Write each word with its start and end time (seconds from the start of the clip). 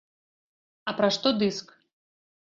А 0.91 0.93
пра 1.01 1.09
што 1.17 1.33
дыск? 1.43 1.67